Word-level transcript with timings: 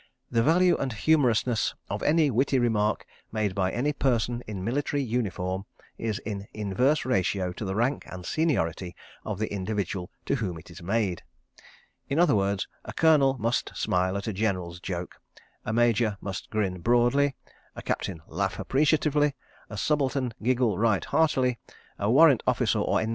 _The 0.33 0.41
value 0.43 0.75
and 0.77 0.91
humorousness 0.93 1.75
of 1.87 2.01
any 2.01 2.31
witty 2.31 2.57
remark 2.57 3.05
made 3.31 3.53
by 3.53 3.71
any 3.71 3.93
person 3.93 4.41
in 4.47 4.63
military 4.63 5.03
uniform 5.03 5.67
is 5.95 6.17
in 6.25 6.47
inverse 6.55 7.05
ratio 7.05 7.53
to 7.53 7.63
the 7.63 7.75
rank 7.75 8.05
and 8.07 8.25
seniority 8.25 8.95
of 9.23 9.37
the 9.37 9.53
individual 9.53 10.09
to 10.25 10.37
whom 10.37 10.57
it 10.57 10.71
is 10.71 10.81
made_. 10.81 11.19
In 12.09 12.17
other 12.17 12.33
words, 12.33 12.67
a 12.83 12.93
Colonel 12.93 13.37
must 13.37 13.73
smile 13.77 14.17
at 14.17 14.25
a 14.25 14.33
General's 14.33 14.79
joke, 14.79 15.17
a 15.65 15.71
Major 15.71 16.17
must 16.19 16.49
grin 16.49 16.79
broadly, 16.81 17.35
a 17.75 17.83
Captain 17.83 18.23
laugh 18.25 18.57
appreciatively, 18.57 19.35
a 19.69 19.77
Subaltern 19.77 20.33
giggle 20.41 20.79
right 20.79 21.05
heartily, 21.05 21.59
a 21.99 22.09
Warrant 22.09 22.41
Officer 22.47 22.79
or 22.79 22.99
N. 22.99 23.09